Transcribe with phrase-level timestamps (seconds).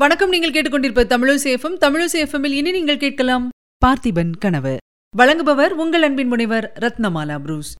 [0.00, 0.28] வணக்கம்.
[0.28, 3.48] நீங்கள் கேட்டுக்கொண்டிருப்ப தமிழசேஃபம் தமிழசேஃபமில் இனி நீங்கள் கேட்கலாம்
[3.86, 4.76] பார்த்திபன் கனவு.
[5.18, 7.74] வழங்குபவர் உங்கள் அன்பின் முனைவர் ரத்னமாலா புரூஸ்.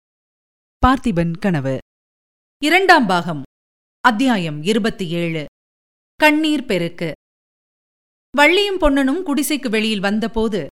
[0.86, 1.78] பார்த்திபன் கனவு.
[2.62, 3.42] இரண்டாம் பாகம்.
[4.00, 5.44] அத்தியாயம் இருபத்தி ஏழு.
[6.16, 7.12] கண்ணீர் பெருக்கு.
[8.38, 10.66] வள்ளியும் பொன்னனும் குடிசைக்கு வெளியில் வந்தபோது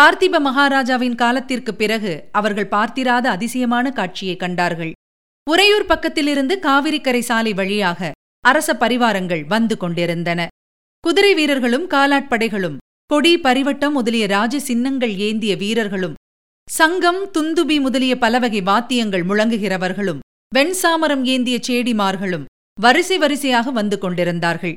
[0.00, 4.92] பார்த்திப மகாராஜாவின் காலத்திற்குப் பிறகு அவர்கள் பார்த்திராத அதிசயமான காட்சியை கண்டார்கள்.
[5.50, 10.48] உறையூர் பக்கத்திலிருந்து காவிரிக்கரை சாலை வழியாக அரச பரிவாரங்கள் வந்து கொண்டிருந்தன.
[11.04, 16.14] குதிரை வீரர்களும் காலாட்படைகளும் கொடி பரிவட்டம் முதலிய ராஜ சின்னங்கள் ஏந்திய வீரர்களும்
[16.68, 20.20] சங்கம் துந்துபி முதலிய பலவகை வாத்தியங்கள் முழங்குகிறவர்களும்
[20.54, 22.44] வெண்சாமரம் ஏந்திய சேடிமார்களும்
[22.78, 24.76] வரிசை வரிசையாக வந்து கொண்டிருந்தார்கள்.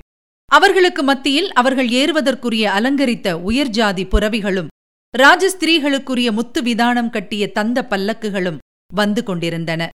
[0.52, 4.72] அவர்களுக்கு மத்தியில் அவர்கள் ஏறுவதற்குரிய அலங்கரித்த உயர்ஜாதி புறவிகளும்
[5.14, 8.62] ராஜஸ்திரீகளுக்குரிய முத்து விதானம் கட்டிய தந்த பல்லக்குகளும்
[8.92, 9.90] வந்து கொண்டிருந்தன.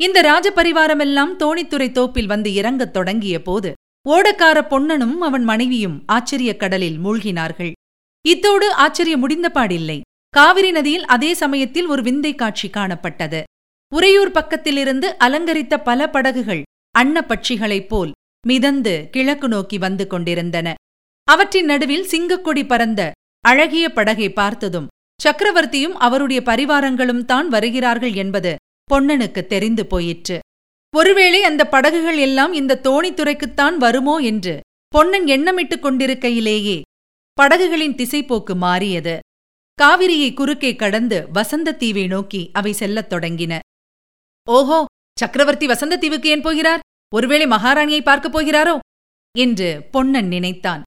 [0.00, 3.72] இந்த ராஜபரிவாரமெல்லாம் தோணித்துறை தோப்பில் வந்து இறங்கத் தொடங்கிய போது
[4.08, 7.72] ஓடக்கார பொன்னனும் அவன் மனைவியும் ஆச்சரியக் கடலில் மூழ்கினார்கள்.
[8.28, 10.00] இத்தோடு ஆச்சரியம் முடிந்தபாடில்லை.
[10.28, 13.42] காவிரி நதியில் அதே சமயத்தில் ஒரு விந்தை காட்சி காணப்பட்டது.
[13.94, 16.62] உறையூர் பக்கத்திலிருந்து அலங்கரித்த பல படகுகள்
[16.98, 18.12] அன்னப்பட்சிகளைப் போல்
[18.46, 20.74] மிதந்து கிழக்கு நோக்கி வந்து கொண்டிருந்தன.
[21.24, 24.86] அவற்றின் நடுவில் சிங்கக்கொடி பறந்த அழகிய படகை பார்த்ததும்
[25.24, 28.56] சக்கரவர்த்தியும் அவருடைய பரிவாரங்களும் தான் வருகிறார்கள் என்பது
[28.90, 30.38] பொன்னனுக்கு தெரிந்து போயிற்று.
[30.96, 36.80] ஒருவேளை அந்த படகுகள் எல்லாம் இந்த தோணித்துறைக்குத்தான் வருமோ என்று பொன்னன் எண்ணமிட்டுக் கொண்டிருக்கையிலேயே
[37.34, 39.18] படகுகளின் திசைப்போக்கு மாறியது.
[39.82, 43.58] காவிரியை குறுக்கே கடந்து வசந்தத்தீவை நோக்கி அவை செல்லத் தொடங்கின.
[44.50, 44.84] ஓஹோ
[45.18, 46.80] சக்கரவர்த்தி வசந்தத்தீவுக்கு ஏன் போகிறார்?
[47.14, 48.78] ஒருவேளை மகாராணியை பார்க்கப் போகிறாரோ?
[49.38, 50.82] என்று பொன்னன் நினைத்தான்.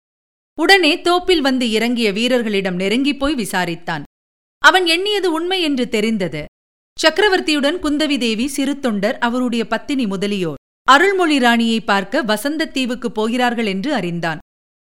[0.59, 4.03] உடனே தோப்பில் வந்து இறங்கிய வீரர்களிடம் நெருங்கிப் போய் விசாரித்தான்.
[4.57, 6.45] அவன் எண்ணியது உண்மை என்று தெரிந்தது.
[7.01, 10.59] சக்கரவர்த்தியுடன் குந்தவி தேவி சிறு தொண்டர் அவருடைய பத்தினி முதலியோர்.
[10.87, 14.39] அருள்மொழி ராணியை பார்க்க வசந்தத்தீவுக்கு போகிறார்கள் என்று அறிந்தான்.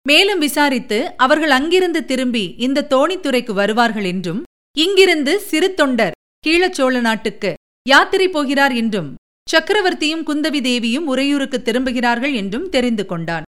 [0.07, 4.41] மேலும் விசாரித்து அவர்கள் அங்கிருந்து திரும்பி இந்த தோணித்துறைக்கு வருவார்கள் என்றும்
[4.77, 7.53] இங்கிருந்து சிறு தொண்டர் கீழச்சோழ நாட்டுக்கு
[7.87, 9.09] யாத்திரை போகிறார் என்றும்
[9.49, 13.47] சக்கரவர்த்தியும் குந்தவி தேவியும் உறையூருக்கு திரும்புகிறார்கள் என்றும் தெரிந்து கொண்டான்.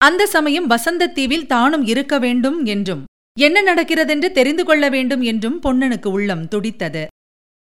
[0.00, 3.02] அந்த சமயம் வசந்தத்தீவில் தானும் இருக்க வேண்டும் என்றும்
[3.36, 7.04] என்ன நடக்கிறதென்று தெரிந்து கொள்ள வேண்டும் என்றும் பொன்னனுக்கு உள்ளம் துடித்தது.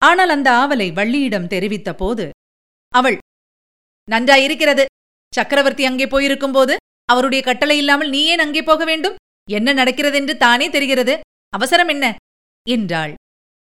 [0.01, 2.29] ஆனால் அந்த ஆவலை வள்ளியிடம் தெரிவித்த போது
[2.93, 3.17] அவள்
[4.07, 4.85] நன்றாயிருக்கிறது.
[5.33, 9.15] சக்கரவர்த்தி அங்கே போயிருக்கும்போது அவருடைய கட்டளை இல்லாமல் நீ ஏன் அங்கே போக வேண்டும்.
[9.49, 11.19] என்ன நடக்கிறதென்று தானே தெரிகிறது.
[11.49, 12.15] அவசரம் என்ன?
[12.67, 13.13] என்றாள்.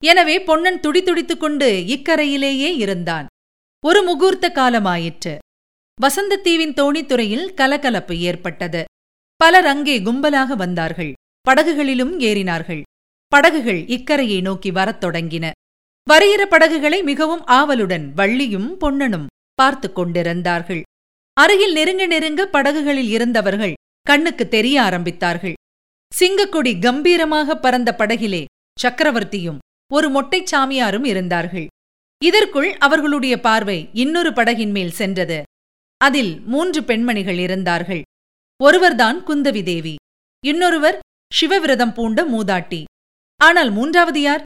[0.04, 3.26] எனவே பொன்னன் துடித்துடித்துக் கொண்டு இக்கரையிலேயே இருந்தான்.
[3.86, 5.38] ஒரு முகூர்த்த காலமாயிற்று.
[5.98, 8.84] வசந்தத்தீவின் தோணித்துறையில் கலகலப்பு ஏற்பட்டது.
[9.36, 11.14] பலர் அங்கே கும்பலாக வந்தார்கள்.
[11.42, 12.82] படகுகளிலும் ஏறினார்கள்.
[13.28, 15.52] படகுகள் இக்கரையை நோக்கி வரத் தொடங்கின.
[16.08, 20.82] வரையிற படகுகளை மிகவும் ஆவலுடன் வள்ளியும் பொன்னனும் பார்த்து கொண்டிருந்தார்கள்.
[21.34, 25.56] அருகில் நெருங்க நெருங்க படகுகளில் இருந்தவர்கள் கண்ணுக்கு தெரிய ஆரம்பித்தார்கள்.
[26.12, 28.46] சிங்கக்கொடி கம்பீரமாக பறந்த படகிலே
[28.84, 29.60] சக்கரவர்த்தியும்
[29.92, 31.68] ஒரு மொட்டைச் சாமியாரும் இருந்தார்கள்.
[32.22, 35.40] இதற்குள் அவர்களுடைய பார்வை இன்னொரு படகின் மேல் சென்றது.
[35.98, 38.02] அதில் மூன்று பெண்மணிகள் இருந்தார்கள்.
[38.60, 39.96] ஒருவர்தான் குந்தவி தேவி
[40.44, 41.00] இன்னொருவர்
[41.32, 42.84] சிவவிரதம் பூண்ட மூதாட்டி.
[43.40, 44.44] ஆனால் மூன்றாவது யார்?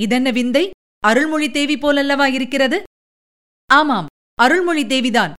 [0.00, 0.64] இதென்ன விந்தை?
[1.04, 2.78] அருள்மொழி தேவி போலல்லவா இருக்கிறது?
[3.70, 5.32] ஆமாம் அருள்மொழி தேவிதான்.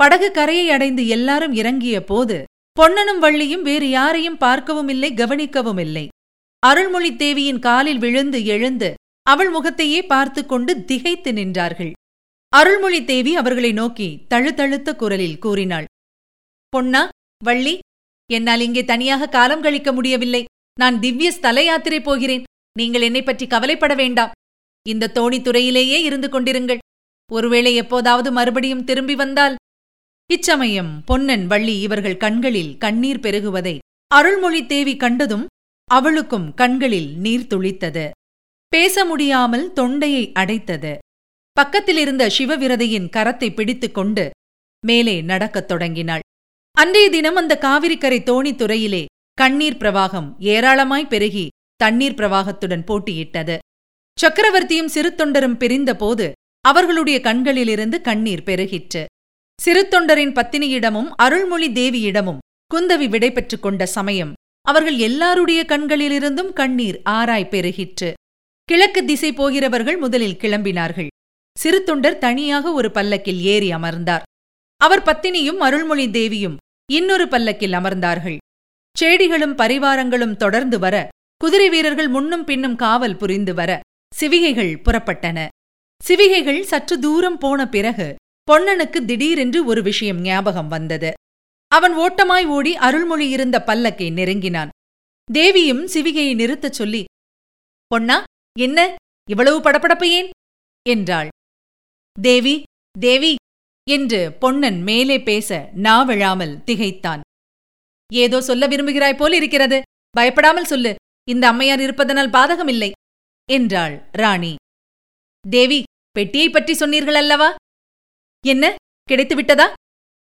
[0.00, 2.36] படகு கரையை அடைந்து எல்லாரும் இறங்கிய போது
[2.76, 6.04] பொன்னனும் வள்ளியும் வேறு யாரையும் பார்க்கவும் இல்லை கவனிக்கவும் இல்லை
[6.62, 8.88] அருள்மொழி தேவியின் காலில் விழுந்து எழுந்து
[9.26, 11.92] அவள் முகத்தையே பார்த்து கொண்டு திகைத்து நின்றார்கள்.
[12.52, 15.86] அருள்மொழி தேவி அவர்களை நோக்கி தழுத்தழுத்த குரலில் கூறினாள்
[16.72, 17.02] பொன்னா
[17.44, 17.74] வள்ளி
[18.30, 20.42] என்னால் இங்கே தனியாக காலம் கழிக்க முடியவில்லை.
[20.78, 22.46] நான் திவ்ய ஸ்தல யாத்திரை போகிறேன்.
[22.76, 24.34] நீங்கள் என்னை பற்றி கவலைப்பட வேண்டாம்.
[24.86, 26.78] இந்த தோணித்துறையிலேயே இருந்து கொண்டிருங்கள்.
[27.32, 29.54] ஒருவேளை எப்போதாவது மறுபடியும் திரும்பி வந்தால்?
[30.30, 33.78] இச்சமயம் பொன்னன் வள்ளி இவர்கள் கண்களில் கண்ணீர் பெருகுவதை
[34.14, 35.46] அருள்மொழி தேவி கண்டதும்
[35.90, 38.10] அவளுக்கும் கண்களில் நீர் துளித்தது.
[38.68, 40.92] பேச முடியாமல் தொண்டையை அடைத்தது.
[41.52, 44.30] பக்கத்திலிருந்த சிவவிரதையின் கரத்தை பிடித்துக் கொண்டு
[44.86, 46.24] மேலே நடக்கத் தொடங்கினாள்.
[46.72, 53.56] அன்றைய தினம் அந்த காவிரிக்கரை தோணித்துறையிலே கண்ணீர் பிரவாகம் ஏராளமாய் பெருகி தண்ணீர் பிரவாகத்துடன் போட்டியிட்டது.
[54.20, 56.26] சக்கரவர்த்தியும் சிறு தொண்டரும் பிரிந்தபோது
[56.64, 59.02] அவர்களுடைய கண்களிலிருந்து கண்ணீர் பெருகிற்று.
[59.58, 62.38] சிறு தொண்டரின் பத்தினியிடமும் அருள்மொழி தேவியிடமும்
[62.74, 64.32] குந்தவி விடைபெற்றுக் கொண்ட சமயம்
[64.66, 68.08] அவர்கள் எல்லாருடைய கண்களிலிருந்தும் கண்ணீர் ஆராய் பெருகிற்று.
[68.68, 71.10] கிழக்கு திசை போகிறவர்கள் முதலில் கிளம்பினார்கள்.
[71.56, 74.24] சிறு தொண்டர் தனியாக ஒரு பல்லக்கில் ஏறி அமர்ந்தார்.
[74.80, 76.56] அவர் பத்தினியும் அருள்மொழி தேவியும்
[76.92, 78.38] இன்னொரு பல்லக்கில் அமர்ந்தார்கள்.
[78.96, 80.96] செடிகளும் பரிவாரங்களும் தொடர்ந்து வர
[81.40, 83.70] குதிரை வீரர்கள் முன்னும் பின்னும் காவல் புரிந்து வர
[84.18, 85.38] சிவிகைகள் புறப்பட்டன.
[86.00, 88.06] சிவிகைகள் சற்று தூரம் போன பிறகு
[88.50, 91.10] பொன்னனுக்கு திடீரென்று ஒரு விஷயம் ஞாபகம் வந்தது.
[91.72, 94.68] அவன் ஓட்டமாய் ஓடி அருள்மொழி இருந்த பல்லக்கை நெருங்கினான்.
[95.28, 97.02] தேவியும் சிவிகையை நிறுத்தச் சொல்லி
[97.86, 98.16] பொன்னா
[98.58, 98.94] என்ன?
[99.30, 100.28] இவ்வளவு படபடப்பு ஏன்
[100.86, 101.28] என்றாள்.
[102.16, 102.62] தேவி
[102.98, 103.32] தேவி
[103.86, 107.22] என்று பொன்னன் மேலே பேச நாவழாமல் திகைத்தான்.
[108.12, 109.78] ஏதோ சொல்ல விரும்புகிறாய் போல் இருக்கிறது.
[110.10, 110.94] பயப்படாமல் சொல்லு.
[111.28, 112.90] இந்த அம்மையார் இருப்பதனால் பாதகமில்லை.
[113.48, 114.54] என்றாள் ராணி.
[115.44, 117.54] தேவி பெட்டியை பற்றி சொன்னீர்கள் அல்லவா?
[118.44, 118.74] என்ன
[119.08, 119.66] கிடைத்துவிட்டதா?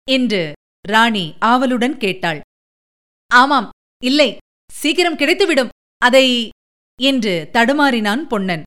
[0.08, 0.42] என்று
[0.88, 2.40] ராணி ஆவலுடன் கேட்டாள்.
[3.32, 3.70] ஆமாம்
[4.04, 4.30] இல்லை
[4.72, 6.26] சீக்கிரம் கிடைத்துவிடும் அதை
[7.02, 8.64] என்று தடுமாறினான் பொன்னன்.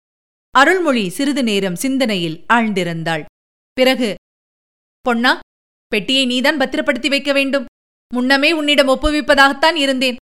[0.55, 3.25] அருள்மொழி சிறிது நேரம் சிந்தனையில் ஆழ்ந்திருந்தாள்.
[3.73, 4.14] பிறகு
[5.00, 5.32] பொன்னா
[5.93, 7.67] பெட்டியை நீதான் பத்திரப்படுத்தி வைக்க வேண்டும்.
[8.14, 10.17] முன்னமே உன்னிடம் ஒப்புவிப்பதாகத்தான் இருந்தேன்.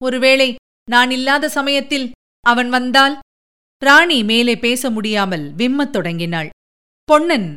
[0.00, 0.48] ஒருவேளை
[0.90, 2.06] நான் இல்லாத சமயத்தில்
[2.44, 3.18] அவன் வந்தால்
[3.84, 6.48] ராணி மேலே பேச முடியாமல் விம்மத் தொடங்கினாள்.
[7.04, 7.56] பொன்னன்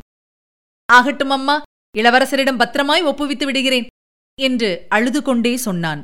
[0.86, 1.62] ஆகட்டும் அம்மா
[1.98, 3.88] இளவரசரிடம் பத்திரமாய் ஒப்புவித்து விடுகிறேன்
[4.42, 6.02] என்று அழுது கொண்டே சொன்னான்.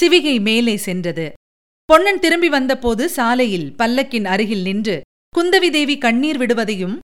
[0.00, 1.32] சிவிகை மேலே சென்றது.
[1.84, 5.00] பொன்னன் திரும்பி வந்தபோது சாலையில் பல்லக்கின் அருகில் நின்று
[5.38, 6.98] குந்தவி தேவி கண்ணீர் விடுவதையும்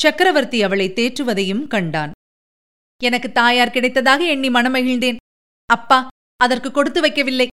[0.00, 2.12] சக்கரவர்த்தி அவளை தேற்றுவதையும் கண்டான்.
[3.02, 5.16] எனக்கு தாயார் கிடைத்ததாக எண்ணி மனமகிழ்ந்தேன்.
[5.66, 7.46] அப்பா அதற்கு கொடுத்து வைக்கவில்லை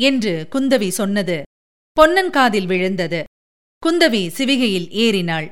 [0.00, 1.42] என்று குந்தவி சொன்னது.
[1.92, 3.24] பொன்னன் காதில் விழுந்தது.
[3.86, 5.48] குந்தவி சிவிகையில் ஏறினாள்.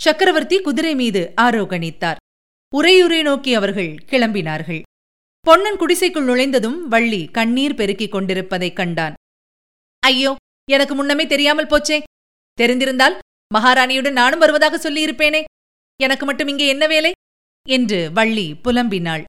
[0.00, 2.16] சக்கரவர்த்தி குதிரை மீது ஆரோகணித்தார்.
[2.76, 4.82] உரையுரை நோக்கி அவர்கள் கிளம்பினார்கள்.
[5.40, 9.14] பொன்னன் குடிசைக்குள் நுழைந்ததும் வள்ளி கண்ணீர் பெருக்கிக் கொண்டிருப்பதைக் கண்டான்.
[9.98, 10.36] ஐயோ
[10.70, 12.02] எனக்கு முன்னமே தெரியாமல் போச்சே.
[12.60, 13.18] தெரிந்திருந்தால்
[13.54, 15.44] மகாராணியுடன் நானும் வருவதாக சொல்லியிருப்பேனே.
[16.02, 17.12] எனக்கு மட்டும் இங்கே என்ன வேலை?
[17.68, 19.24] என்று வள்ளி புலம்பினாள்.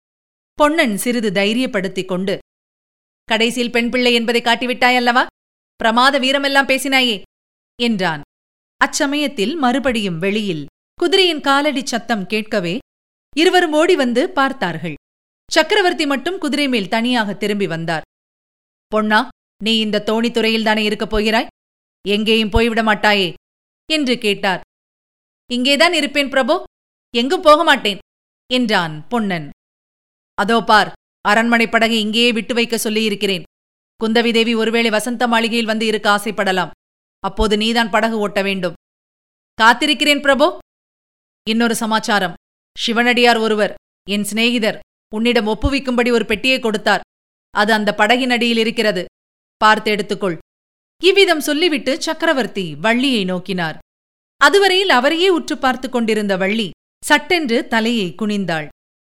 [0.53, 2.39] பொன்னன் சிறிது தைரியப்படுத்திக் கொண்டு
[3.25, 5.25] கடைசியில் பெண் பிள்ளை என்பதை காட்டிவிட்டாயல்லவா?
[5.75, 7.21] பிரமாத வீரமெல்லாம் பேசினாயே
[7.81, 8.21] என்றான்.
[8.85, 12.77] அச்சமயத்தில் மறுபடியும் வெளியில் குதிரையின் காலடி சத்தம் கேட்கவே
[13.37, 14.95] இருவரும் ஓடி வந்து பார்த்தார்கள்.
[15.51, 18.01] சக்கரவர்த்தி மட்டும் குதிரை மேல் தனியாக திரும்பி வந்தார்.
[18.87, 19.27] பொன்னா
[19.63, 21.49] நீ இந்த தோணித்துறையில்தானே இருக்கப் போகிறாய்?
[22.07, 23.33] எங்கேயும் போய்விட மாட்டாயே?
[23.89, 24.61] என்று கேட்டார்.
[25.51, 26.63] இங்கேதான் இருப்பேன் பிரபு.
[27.17, 28.01] எங்கும் போக மாட்டேன்
[28.53, 29.49] என்றான் பொன்னன்.
[30.37, 30.91] அதோ பார்
[31.21, 33.43] அரண்மனை படகை இங்கேயே விட்டு வைக்க சொல்லியிருக்கிறேன்.
[33.99, 36.71] குந்தவி தேவி ஒருவேளை வசந்த மாளிகையில் வந்து இருக்க ஆசைப்படலாம்.
[37.19, 38.73] அப்போது நீதான் படகு ஓட்ட வேண்டும்.
[39.61, 40.57] காத்திருக்கிறேன் பிரபு.
[41.49, 42.33] இன்னொரு சமாச்சாரம்.
[42.79, 43.73] சிவனடியார் ஒருவர்
[44.09, 44.79] என் சிநேகிதர்
[45.13, 47.01] உன்னிடம் ஒப்புவிக்கும்படி ஒரு பெட்டியை கொடுத்தார்.
[47.49, 49.05] அது அந்த படகின் அடியில் இருக்கிறது.
[49.57, 50.37] பார்த்து எடுத்துக்கொள்.
[51.03, 53.77] இவ்விதம் சொல்லிவிட்டு சக்கரவர்த்தி வள்ளியை நோக்கினார்.
[54.37, 56.69] அதுவரையில் அவரையே உற்று பார்த்துக் கொண்டிருந்த வள்ளி
[57.05, 58.67] சட்டென்று தலையை குனிந்தாள்.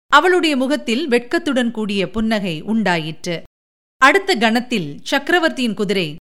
[0.07, 3.43] அவளுடைய முகத்தில் வெட்கத்துடன் கூடிய புன்னகை உண்டாயிற்று.
[3.97, 6.17] அடுத்த கணத்தில் சக்கரவர்த்தியின் குதிரை